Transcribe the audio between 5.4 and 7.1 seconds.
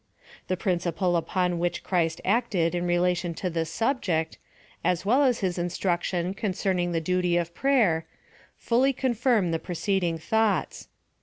his in struction concerning the